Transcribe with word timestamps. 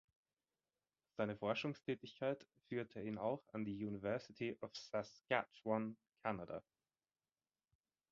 Seine 1.11 1.35
Forschungstätigkeit 1.35 2.43
führte 2.67 2.99
ihn 3.03 3.19
auch 3.19 3.47
an 3.53 3.65
die 3.65 3.85
University 3.85 4.57
of 4.59 4.71
Saskatchewan, 4.75 5.95
Kanada. 6.23 6.63